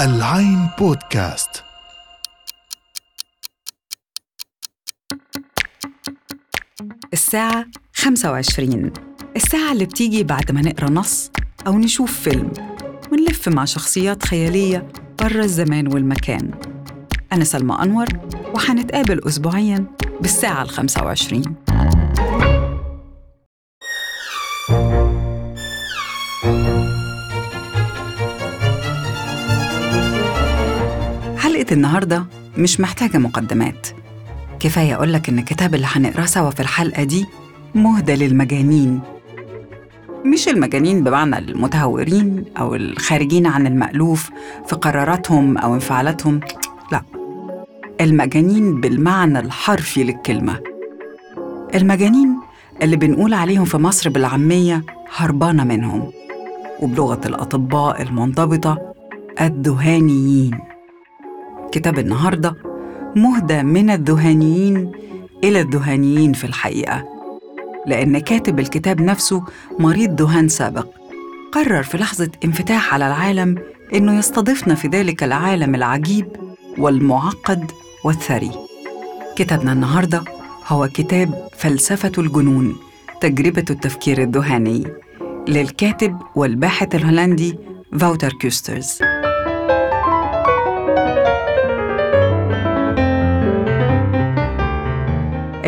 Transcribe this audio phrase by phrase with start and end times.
[0.00, 1.64] العين بودكاست.
[7.12, 8.92] الساعة 25
[9.36, 11.30] الساعة اللي بتيجي بعد ما نقرأ نص
[11.66, 12.52] أو نشوف فيلم.
[13.12, 16.50] ونلف مع شخصيات خيالية برا الزمان والمكان.
[17.32, 18.06] أنا سلمى أنور
[18.54, 19.84] وحنتقابل أسبوعياً
[20.20, 21.56] بالساعة ال 25
[31.68, 32.24] حلقة النهاردة
[32.58, 33.86] مش محتاجة مقدمات.
[34.60, 37.26] كفاية أقولك إن الكتاب اللي هنقراه سوا في الحلقة دي
[37.74, 39.00] مهدى للمجانين.
[40.24, 44.30] مش المجانين بمعنى المتهورين أو الخارجين عن المألوف
[44.66, 46.40] في قراراتهم أو انفعالاتهم.
[46.92, 47.02] لا.
[48.00, 50.60] المجانين بالمعنى الحرفي للكلمة.
[51.74, 52.36] المجانين
[52.82, 54.82] اللي بنقول عليهم في مصر بالعامية
[55.16, 56.10] هربانة منهم.
[56.80, 58.78] وبلغة الأطباء المنضبطة
[59.40, 60.58] الذهانيين
[61.72, 62.56] كتاب النهارده
[63.16, 64.92] مهدى من الذهانيين
[65.44, 67.04] إلى الذهانيين في الحقيقة.
[67.86, 69.42] لأن كاتب الكتاب نفسه
[69.78, 70.86] مريض ذهان سابق
[71.52, 73.58] قرر في لحظة انفتاح على العالم
[73.94, 76.26] إنه يستضيفنا في ذلك العالم العجيب
[76.78, 77.70] والمعقد
[78.04, 78.50] والثري.
[79.36, 80.24] كتابنا النهاردة
[80.66, 82.76] هو كتاب فلسفة الجنون
[83.20, 84.84] تجربة التفكير الذهاني
[85.48, 87.58] للكاتب والباحث الهولندي
[87.98, 88.98] فاوتر كوسترز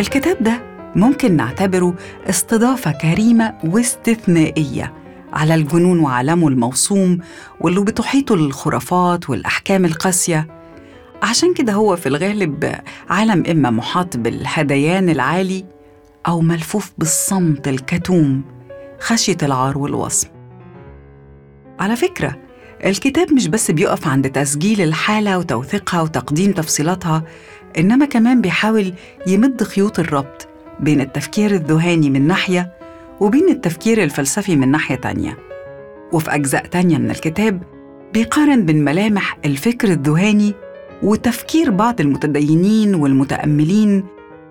[0.01, 0.62] الكتاب ده
[0.97, 1.95] ممكن نعتبره
[2.29, 4.92] استضافة كريمة واستثنائية
[5.33, 7.19] على الجنون وعالمه الموسوم
[7.61, 10.47] واللي بتحيطه الخرافات والأحكام القاسية.
[11.23, 12.75] عشان كده هو في الغالب
[13.11, 15.65] عالم إما محاط بالهذيان العالي
[16.29, 18.42] أو ملفوف بالصمت الكتوم
[19.01, 20.29] خشية العار والوصم.
[21.81, 22.37] على فكرة
[22.85, 27.23] الكتاب مش بس بيقف عند تسجيل الحالة وتوثيقها وتقديم تفصيلاتها
[27.79, 28.95] إنما كمان بيحاول
[29.27, 30.48] يمد خيوط الربط
[30.81, 32.73] بين التفكير الذهاني من ناحية
[33.20, 35.36] وبين التفكير الفلسفي من ناحية تانية.
[36.13, 37.63] وفي أجزاء تانية من الكتاب
[38.13, 40.55] بيقارن بين ملامح الفكر الذهاني
[41.03, 44.05] وتفكير بعض المتدينين والمتأملين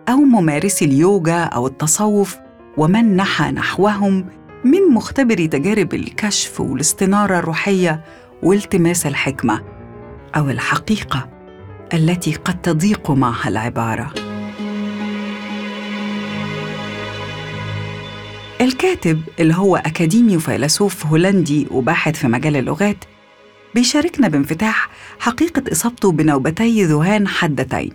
[0.09, 2.37] أو ممارسي اليوجا أو التصوف
[2.77, 4.25] ومن نحى نحوهم
[4.63, 8.03] من مختبري تجارب الكشف والاستنارة الروحية
[8.43, 9.61] والتماس الحكمة
[10.35, 11.38] أو الحقيقة.
[11.93, 14.13] التي قد تضيق معها العبارة.
[18.61, 22.97] الكاتب اللي هو أكاديمي وفيلسوف هولندي وباحث في مجال اللغات
[23.75, 24.89] بيشاركنا بانفتاح
[25.19, 27.91] حقيقة إصابته بنوبتي ذهان حادتين.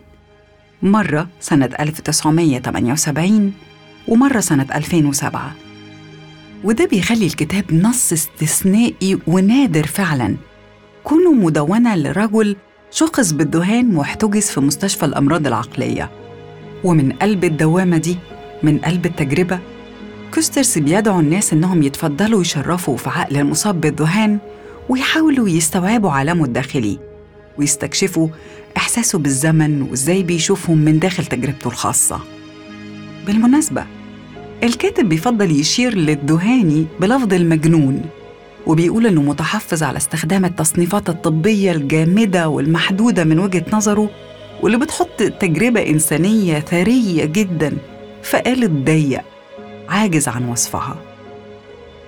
[0.82, 3.52] مرة سنة 1978
[4.08, 5.54] ومرة سنة 2007
[6.64, 10.36] وده بيخلي الكتاب نص استثنائي ونادر فعلا.
[11.04, 12.56] كونه مدونة لرجل
[12.94, 16.10] شخص بالذهان واحتجز في مستشفى الأمراض العقلية؟
[16.84, 18.18] ومن قلب الدوامة دي
[18.62, 19.58] من قلب التجربة
[20.34, 24.38] كوسترس بيدعو الناس إنهم يتفضلوا يشرفوا في عقل المصاب بالذهان
[24.88, 26.98] ويحاولوا يستوعبوا عالمه الداخلي
[27.58, 28.28] ويستكشفوا
[28.76, 32.20] إحساسه بالزمن وإزاي بيشوفهم من داخل تجربته الخاصة.
[33.26, 33.86] بالمناسبة
[34.62, 38.02] الكاتب بيفضل يشير للذهاني بلفظ المجنون
[38.66, 44.10] وبيقول إنه متحفظ على استخدام التصنيفات الطبية الجامدة والمحدودة من وجهة نظره
[44.62, 47.76] واللي بتحط تجربة إنسانية ثرية جدا
[48.22, 49.20] في قالب ضيق
[49.88, 50.96] عاجز عن وصفها.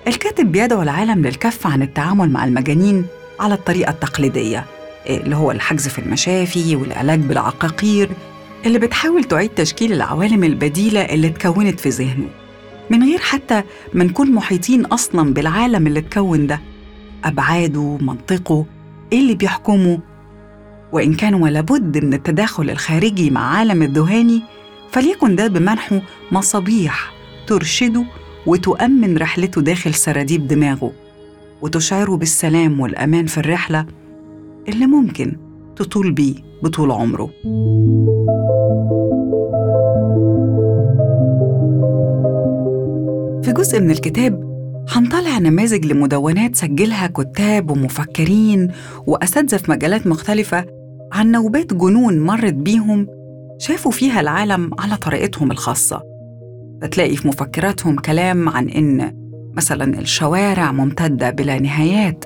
[0.07, 3.05] الكاتب بيدعو العالم للكف عن التعامل مع المجانين
[3.39, 4.65] على الطريقة التقليدية
[5.07, 8.09] اللي هو الحجز في المشافي والعلاج بالعقاقير
[8.65, 12.27] اللي بتحاول تعيد تشكيل العوالم البديلة اللي اتكونت في ذهنه.
[12.89, 16.61] من غير حتى ما نكون محيطين أصلا بالعالم اللي اتكون ده.
[17.23, 18.65] أبعاده منطقه
[19.13, 19.99] إيه اللي بيحكمه؟
[20.91, 24.41] وإن كان ولابد من التداخل الخارجي مع عالم الذهاني
[24.91, 27.13] فليكن ده بمنحه مصابيح
[27.47, 28.03] ترشده
[28.45, 30.91] وتؤمن رحلته داخل سراديب دماغه
[31.61, 33.85] وتشعره بالسلام والأمان في الرحلة
[34.69, 35.35] اللي ممكن
[35.75, 37.29] تطول بيه بطول عمره.
[43.67, 44.47] جزء من الكتاب
[44.89, 48.67] هنطلع نماذج لمدونات سجلها كتاب ومفكرين
[49.07, 50.65] وأساتذة في مجالات مختلفة
[51.13, 53.07] عن نوبات جنون مرت بيهم
[53.59, 56.01] شافوا فيها العالم على طريقتهم الخاصة.
[56.81, 59.13] بتلاقي في مفكراتهم كلام عن إن
[59.53, 62.25] مثلا الشوارع ممتدة بلا نهايات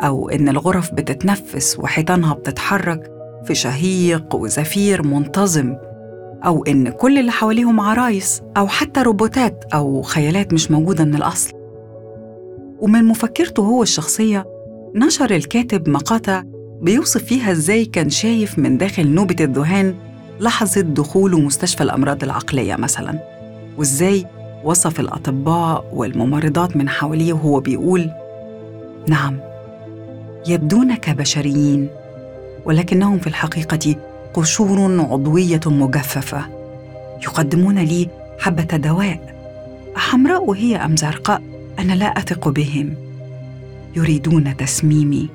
[0.00, 3.10] أو إن الغرف بتتنفس وحيطانها بتتحرك
[3.44, 5.76] في شهيق وزفير منتظم.
[6.44, 11.52] أو إن كل اللي حواليهم عرايس أو حتى روبوتات أو خيالات مش موجودة من الأصل.
[12.80, 14.46] ومن مفكرته هو الشخصية
[14.94, 16.42] نشر الكاتب مقاطع
[16.80, 19.94] بيوصف فيها إزاي كان شايف من داخل نوبة الذهان
[20.40, 23.18] لحظة دخوله مستشفى الأمراض العقلية مثلاً
[23.78, 24.26] وإزاي
[24.64, 28.10] وصف الأطباء والممرضات من حواليه وهو بيقول
[29.08, 29.38] نعم
[30.48, 31.88] يبدون كبشريين
[32.64, 33.96] ولكنهم في الحقيقة
[34.38, 36.44] قشور عضوية مجففة.
[37.22, 38.08] يقدمون لي
[38.38, 39.34] حبة دواء.
[39.96, 41.42] حمراء هي أم زرقاء؟
[41.78, 42.94] أنا لا أثق بهم.
[43.96, 45.28] يريدون تسميمي.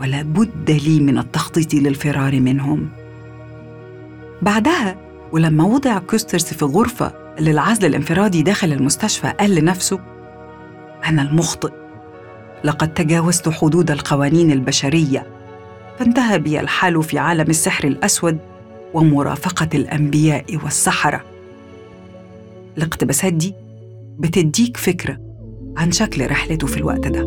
[0.00, 2.88] ولا بد لي من التخطيط للفرار منهم.
[4.42, 4.96] بعدها
[5.32, 9.98] ولما وضع كوسترز في غرفة للعزل الانفرادي داخل المستشفى قال لنفسه
[11.04, 11.72] أنا المخطئ.
[12.64, 15.41] لقد تجاوزت حدود القوانين البشرية.
[15.98, 18.38] فانتهى بي الحال في عالم السحر الأسود
[18.94, 21.20] ومرافقة الأنبياء والسحرة.
[22.78, 23.54] الاقتباسات دي
[24.18, 25.18] بتديك فكرة
[25.76, 27.22] عن شكل رحلته في الوقت ده.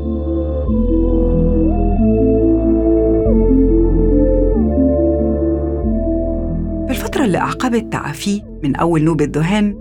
[6.86, 9.76] في الفترة اللي أعقبت تعافيه من أول نوبة ذهان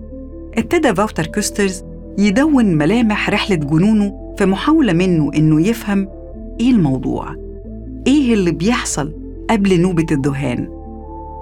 [0.59, 1.85] ابتدى فاوتر كوسترز
[2.19, 6.09] يدون ملامح رحلة جنونه في محاولة منه إنه يفهم
[6.61, 7.44] إيه الموضوع.
[8.07, 9.13] إيه اللي بيحصل
[9.51, 10.69] قبل نوبة الذهان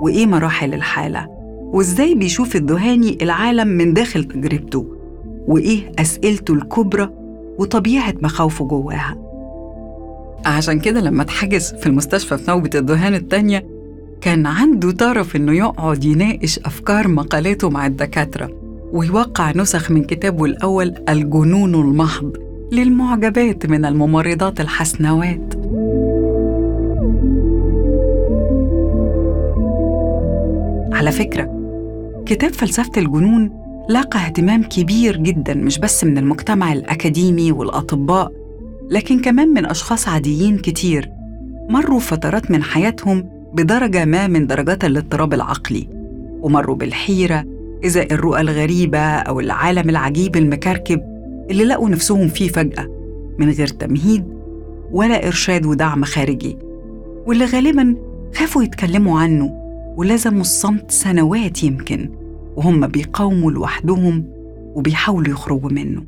[0.01, 1.27] وإيه مراحل الحالة؟
[1.73, 4.87] وإزاي بيشوف الذهاني العالم من داخل تجربته؟
[5.47, 7.11] وإيه أسئلته الكبرى
[7.59, 9.19] وطبيعة مخاوفه جواها؟
[10.47, 13.67] عشان كده لما اتحجز في المستشفى في نوبة الذهان التانية
[14.21, 18.51] كان عنده طرف إنه يقعد يناقش أفكار مقالاته مع الدكاترة
[18.93, 22.37] ويوقع نسخ من كتابه الأول الجنون المحض
[22.73, 25.55] للمعجبات من الممرضات الحسنوات.
[31.03, 31.51] على فكرة.
[32.27, 33.51] كتاب فلسفة الجنون
[33.89, 38.33] لاقى اهتمام كبير جدا مش بس من المجتمع الأكاديمي والأطباء
[38.91, 41.11] لكن كمان من أشخاص عاديين كتير
[41.69, 45.89] مروا فترات من حياتهم بدرجة ما من درجات الاضطراب العقلي
[46.41, 47.45] ومروا بالحيرة
[47.85, 51.01] إزاء الرؤى الغريبة أو العالم العجيب المكركب
[51.51, 52.89] اللي لقوا نفسهم فيه فجأة
[53.39, 54.25] من غير تمهيد
[54.93, 56.59] ولا إرشاد ودعم خارجي
[57.27, 57.97] واللي غالباً
[58.35, 59.62] خافوا يتكلموا عنه
[59.97, 62.11] ولزموا الصمت سنوات يمكن
[62.57, 64.25] وهم بيقاوموا لوحدهم
[64.75, 66.05] وبيحاولوا يخرجوا منه.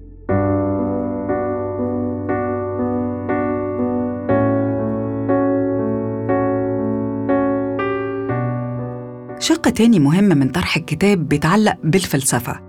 [9.38, 12.60] شق تاني مهم من طرح الكتاب بيتعلق بالفلسفة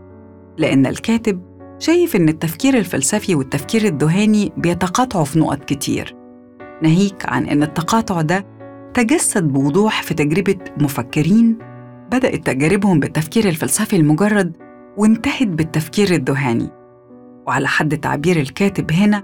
[0.58, 1.42] لأن الكاتب
[1.80, 6.16] شايف إن التفكير الفلسفي والتفكير الذهاني بيتقاطعوا في نقط كتير.
[6.82, 8.46] ناهيك عن إن التقاطع ده
[8.96, 11.58] تجسد بوضوح في تجربة مفكرين
[12.12, 14.58] بدأت تجاربهم بالتفكير الفلسفي المجرد
[14.98, 16.70] وانتهت بالتفكير الذهاني
[17.48, 19.24] وعلى حد تعبير الكاتب هنا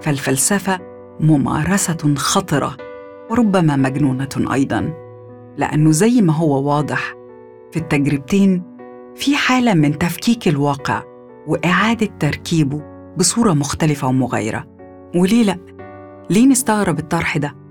[0.00, 0.78] فالفلسفة
[1.20, 2.76] ممارسة خطرة
[3.30, 4.92] وربما مجنونة أيضاً
[5.56, 7.14] لأنه زي ما هو واضح
[7.72, 8.62] في التجربتين
[9.16, 11.02] في حالة من تفكيك الواقع
[11.46, 12.82] وإعادة تركيبه
[13.16, 14.64] بصورة مختلفة ومغايرة
[15.16, 15.58] وليه لأ؟
[16.30, 17.63] ليه نستغرب الطرح ده؟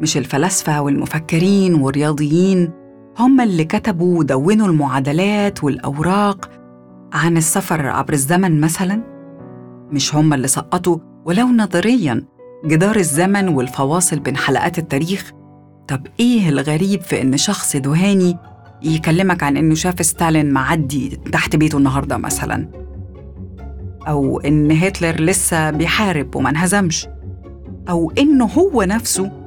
[0.00, 2.70] مش الفلاسفة والمفكرين والرياضيين
[3.18, 6.50] هم اللي كتبوا ودونوا المعادلات والأوراق
[7.12, 9.02] عن السفر عبر الزمن مثلاً؟
[9.90, 12.24] مش هم اللي سقطوا ولو نظرياً
[12.66, 15.32] جدار الزمن والفواصل بين حلقات التاريخ؟
[15.88, 18.38] طب إيه الغريب في إن شخص ذهاني
[18.82, 22.68] يكلمك عن إنه شاف ستالين معدي تحت بيته النهاردة مثلاً؟
[24.08, 27.08] أو إن هتلر لسه بيحارب وما انهزمش؟
[27.88, 29.43] أو إنه هو نفسه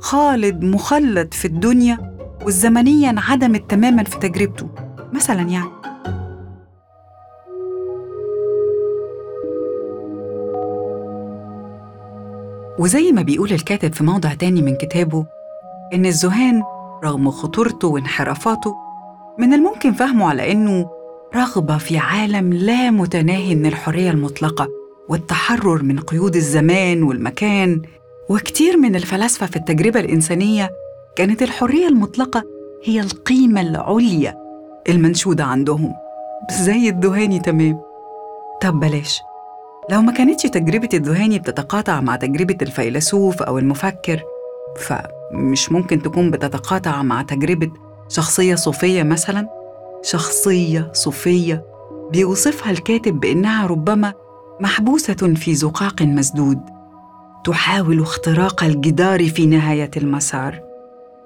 [0.00, 1.98] خالد مخلد في الدنيا
[2.44, 4.68] والزمنية انعدمت تماما في تجربته.
[5.12, 5.70] مثلا يعني.
[12.78, 15.26] وزي ما بيقول الكاتب في موضع تاني من كتابه
[15.94, 16.62] إن الذهان
[17.04, 18.76] رغم خطورته وانحرافاته
[19.38, 20.90] من الممكن فهمه على إنه
[21.36, 24.68] رغبة في عالم لا متناهي من الحرية المطلقة
[25.08, 27.82] والتحرر من قيود الزمان والمكان
[28.28, 30.70] وكتير من الفلاسفة في التجربة الإنسانية
[31.16, 32.44] كانت الحرية المطلقة
[32.84, 34.38] هي القيمة العليا
[34.88, 35.94] المنشودة عندهم.
[36.50, 37.80] زي الذهاني تمام.
[38.62, 39.22] طب بلاش.
[39.90, 44.22] لو ما كانتش تجربة الذهاني بتتقاطع مع تجربة الفيلسوف أو المفكر
[44.76, 47.70] فمش ممكن تكون بتتقاطع مع تجربة
[48.08, 49.48] شخصية صوفية مثلا؟
[50.02, 51.64] شخصية صوفية
[52.12, 54.14] بيوصفها الكاتب بإنها ربما
[54.60, 56.77] محبوسة في زقاق مسدود.
[57.44, 60.60] تحاول اختراق الجدار في نهاية المسار.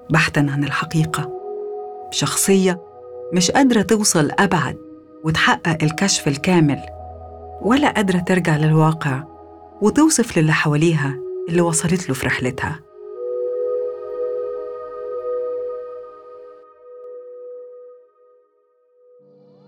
[0.09, 1.31] بحثا عن الحقيقة.
[2.11, 2.81] شخصية
[3.33, 4.77] مش قادرة توصل أبعد
[5.23, 6.79] وتحقق الكشف الكامل
[7.61, 9.23] ولا قادرة ترجع للواقع
[9.81, 12.79] وتوصف للي حواليها اللي وصلت له في رحلتها.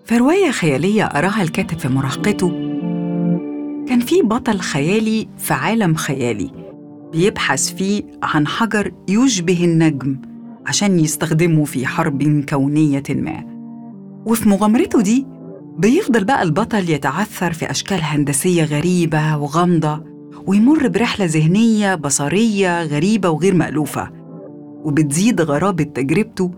[0.05, 2.64] في رواية خيالية قراها الكاتب في مراهقته
[4.15, 6.51] في بطل خيالي في عالم خيالي.
[7.11, 10.17] بيبحث فيه عن حجر يشبه النجم
[10.65, 13.43] عشان يستخدمه في حرب كونية ما.
[14.25, 15.27] وفي مغامرته دي
[15.77, 20.03] بيفضل بقى البطل يتعثر في أشكال هندسية غريبة وغامضة
[20.47, 24.09] ويمر برحلة ذهنية بصرية غريبة وغير مألوفة.
[24.83, 26.51] وبتزيد غرابة تجربته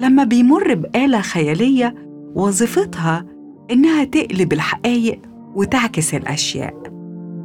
[0.00, 1.94] لما بيمر بآلة خيالية
[2.34, 3.24] وظيفتها
[3.70, 5.20] إنها تقلب الحقائق
[5.54, 6.83] وتعكس الأشياء.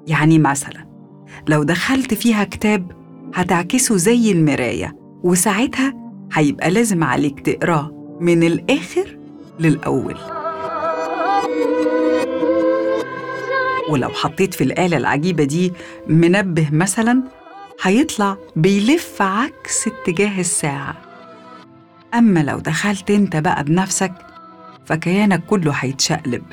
[0.08, 0.86] يعني مثلا
[1.48, 2.92] لو دخلت فيها كتاب
[3.36, 5.94] هتعكسه زي المراية وساعتها
[6.34, 9.18] هيبقى لازم عليك تقراه من الآخر
[9.60, 10.16] للأول.
[13.90, 15.74] ولو حطيت في الآلة العجيبة دي
[16.08, 17.24] منبه مثلا
[17.82, 20.96] هيطلع بيلف عكس اتجاه الساعة.
[22.14, 24.14] أما لو دخلت أنت بقى بنفسك
[24.86, 26.44] فكيانك كله هيتشقلب.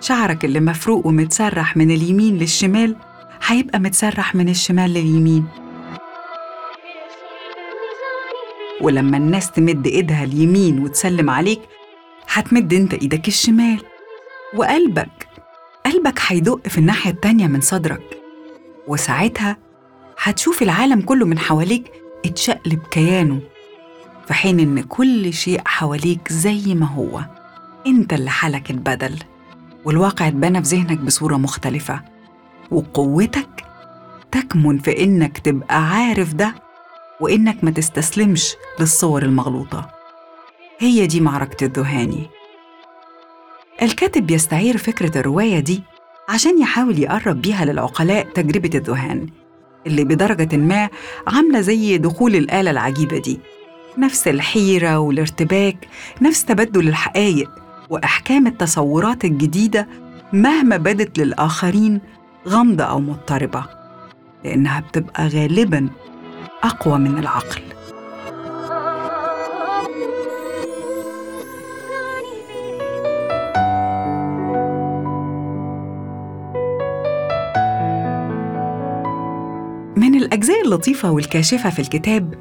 [0.00, 2.96] شعرك اللي مفروق ومتسرح من اليمين للشمال
[3.46, 5.46] هيبقى متسرح من الشمال لليمين.
[8.80, 11.60] ولما الناس تمد ايدها اليمين وتسلم عليك
[12.32, 13.80] هتمد انت إيدك الشمال.
[14.56, 15.28] وقلبك
[15.86, 18.18] قلبك هيدق في الناحية التانية من صدرك.
[18.86, 19.56] وساعتها
[20.22, 21.92] هتشوف العالم كله من حواليك
[22.26, 23.40] اتشقلب كيانه
[24.26, 27.20] في حين إن كل شيء حواليك زي ما هو.
[27.86, 29.18] أنت اللي حالك اتبدل
[29.88, 32.00] والواقع اتبنى في ذهنك بصورة مختلفة.
[32.70, 33.64] وقوتك
[34.32, 36.54] تكمن في إنك تبقى عارف ده
[37.20, 39.90] وإنك ما تستسلمش للصور المغلوطة.
[40.78, 42.26] هي دي معركة الذهاني
[43.82, 45.82] الكاتب بيستعير فكرة الرواية دي
[46.28, 49.26] عشان يحاول يقرب بيها للعقلاء تجربة الذهان
[49.86, 50.88] اللي بدرجة ما
[51.26, 53.40] عاملة زي دخول الآلة العجيبة دي.
[53.98, 55.88] نفس الحيرة والارتباك
[56.22, 57.50] نفس تبدل الحقائق.
[57.90, 59.88] وأحكام التصورات الجديدة
[60.32, 62.00] مهما بدت للآخرين
[62.48, 63.64] غامضة أو مضطربة
[64.44, 65.88] لأنها بتبقى غالباً
[66.64, 67.62] أقوى من العقل.
[79.96, 82.34] من الأجزاء اللطيفة والكاشفة في الكتاب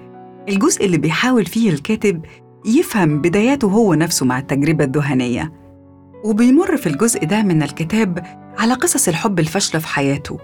[0.50, 2.26] الجزء اللي بيحاول فيه الكاتب
[2.68, 5.54] يفهم بداياته هو نفسه مع التجربة الذهنية
[6.24, 8.24] وبيمر في الجزء ده من الكتاب
[8.58, 10.38] على قصص الحب الفاشلة في حياته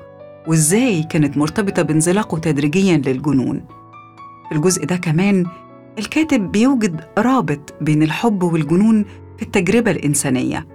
[0.47, 3.65] وإزاي كانت مرتبطة بانزلاقه تدريجياً للجنون.
[4.49, 5.45] في الجزء ده كمان
[5.99, 9.05] الكاتب بيوجد رابط بين الحب والجنون
[9.37, 10.67] في التجربة الإنسانية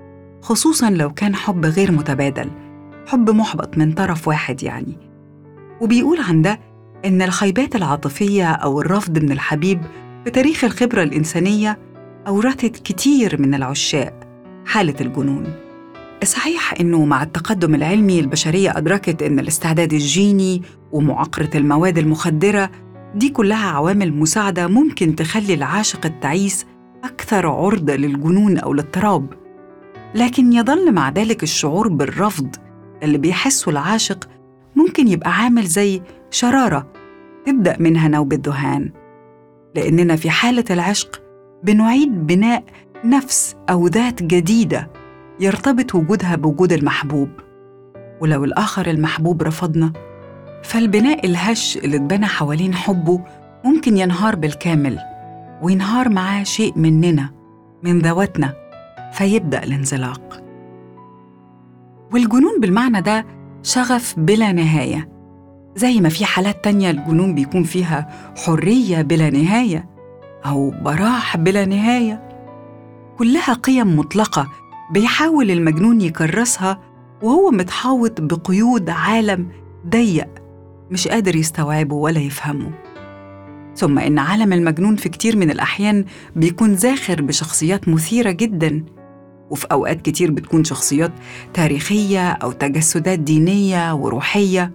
[0.43, 2.51] خصوصاً لو كان حب غير متبادل
[3.07, 4.97] حب محبط من طرف واحد يعني.
[5.81, 6.61] وبيقول عن ده
[7.05, 9.81] إن الخيبات العاطفية أو الرفض من الحبيب
[10.29, 11.79] في تاريخ الخبرة الإنسانية
[12.27, 14.29] أورثت كتير من العشاق
[14.67, 15.45] حالة الجنون.
[16.25, 22.71] صحيح إنه مع التقدم العلمي البشرية أدركت إن الاستعداد الجيني ومعاقرة المواد المخدرة
[23.15, 26.67] دي كلها عوامل مساعدة ممكن تخلي العاشق التعيس
[27.05, 29.33] أكثر عرضة للجنون أو الاضطراب
[30.15, 32.57] لكن يظل مع ذلك الشعور بالرفض
[33.03, 34.29] اللي بيحسه العاشق
[34.77, 36.93] ممكن يبقى عامل زي شرارة
[37.47, 39.08] تبدأ منها نوبة ذهان
[39.75, 41.23] لأننا في حالة العشق
[41.63, 42.65] بنعيد بناء
[43.05, 44.91] نفس أو ذات جديدة
[45.41, 47.29] يرتبط وجودها بوجود المحبوب.
[48.21, 49.93] ولو الآخر المحبوب رفضنا
[50.63, 53.21] فالبناء الهش اللي اتبنى حوالين حبه
[53.65, 54.99] ممكن ينهار بالكامل
[55.63, 57.31] وينهار معاه شيء مننا
[57.83, 58.55] من ذواتنا
[59.13, 60.43] فيبدأ الانزلاق.
[62.13, 63.27] والجنون بالمعنى ده
[63.63, 65.09] شغف بلا نهاية.
[65.77, 69.89] زي ما في حالات تانية الجنون بيكون فيها حرية بلا نهاية
[70.47, 72.29] أو براح بلا نهاية.
[73.19, 74.49] كلها قيم مطلقة
[74.93, 76.81] بيحاول المجنون يكرسها
[77.23, 79.49] وهو متحوط بقيود عالم
[79.89, 80.29] ضيق
[80.91, 82.71] مش قادر يستوعبه ولا يفهمه.
[83.77, 86.05] ثم إن عالم المجنون في كتير من الأحيان
[86.37, 88.85] بيكون زاخر بشخصيات مثيرة جداً
[89.51, 91.13] وفي أوقات كتير بتكون شخصيات
[91.55, 94.73] تاريخية أو تجسدات دينية وروحية.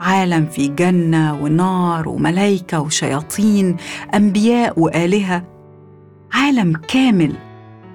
[0.00, 3.76] عالم في جنة ونار وملايكة وشياطين
[4.14, 5.44] أنبياء وآلهة.
[6.32, 7.32] عالم كامل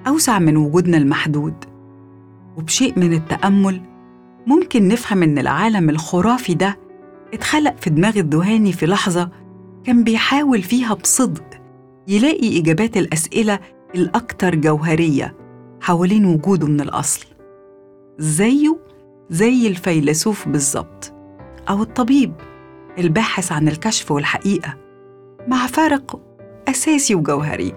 [0.06, 1.54] أوسع من وجودنا المحدود.
[2.56, 3.80] وبشيء من التأمل
[4.46, 6.78] ممكن نفهم إن العالم الخرافي ده
[7.34, 9.30] اتخلق في دماغ الذهاني في لحظة
[9.84, 11.44] كان بيحاول فيها بصدق
[12.08, 13.58] يلاقي إجابات الأسئلة
[13.94, 15.34] الأكثر جوهرية
[15.80, 17.26] حوالين وجوده من الأصل.
[18.18, 18.76] زيه
[19.30, 21.12] زي الفيلسوف بالظبط.
[21.68, 22.32] أو الطبيب
[22.98, 24.74] الباحث عن الكشف والحقيقة
[25.48, 26.20] مع فارق
[26.68, 27.74] أساسي وجوهري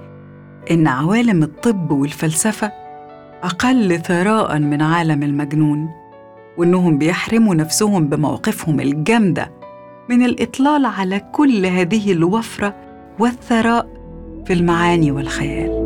[0.71, 2.71] إن عوالم الطب والفلسفة
[3.43, 5.89] أقل ثراء من عالم المجنون
[6.57, 9.51] وإنهم بيحرموا نفسهم بمواقفهم الجامدة
[10.09, 12.75] من الإطلال على كل هذه الوفرة
[13.19, 13.87] والثراء
[14.45, 15.83] في المعاني والخيال.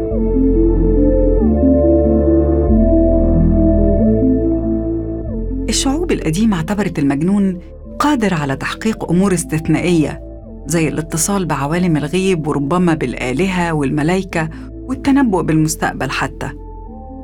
[5.70, 7.60] الشعوب القديمة اعتبرت المجنون
[8.00, 10.22] قادر على تحقيق أمور استثنائية
[10.66, 16.50] زي الاتصال بعوالم الغيب وربما بالآلهة والملايكة والتنبؤ بالمستقبل حتى.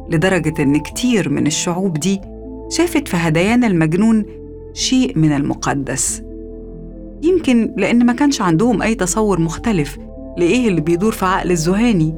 [0.10, 2.22] لدرجة إن كتير من الشعوب دي
[2.70, 4.26] شافت في هديان المجنون
[4.74, 6.24] شيء من المقدس.
[7.24, 9.98] يمكن لأن ما كانش عندهم أي تصور مختلف
[10.38, 12.14] لإيه اللي بيدور في عقل الذهاني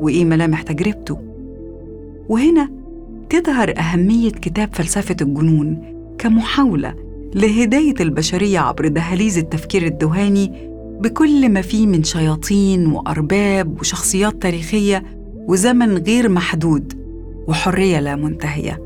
[0.00, 1.18] وإيه ملامح تجربته.
[2.28, 2.68] وهنا
[3.30, 11.86] تظهر أهمية كتاب فلسفة الجنون كمحاولة لهداية البشرية عبر دهاليز التفكير الذهاني بكل ما فيه
[11.86, 15.02] من شياطين وأرباب وشخصيات تاريخية
[15.48, 16.92] وزمن غير محدود
[17.48, 18.82] وحرية لا منتهية.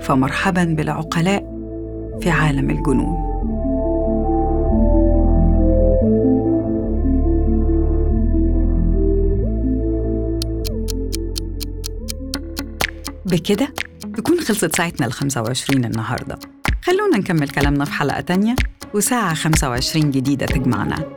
[0.00, 1.52] فمرحبا بالعقلاء
[2.20, 3.32] في عالم الجنون.
[13.26, 13.74] بكده
[14.16, 16.38] تكون خلصت ساعتنا ال 25 النهارده.
[16.92, 18.54] خلونا نكمل كلامنا في حلقة تانية
[18.94, 21.16] وساعة 25 جديدة تجمعنا.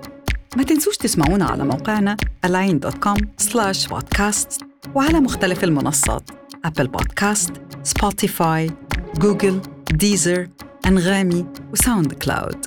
[0.58, 4.66] ما تنسوش تسمعونا على موقعنا align.com slash podcast
[4.96, 6.30] وعلى مختلف المنصات
[6.66, 7.52] Apple Podcast،
[7.84, 8.72] Spotify،
[9.16, 10.48] Google، Deezer،
[10.86, 12.66] أنغامي و SoundCloud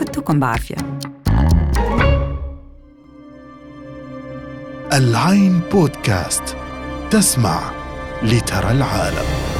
[0.00, 0.76] فتكم بعافية.
[4.92, 6.56] العين بودكاست
[7.10, 7.72] تسمع
[8.22, 9.57] لترى العالم.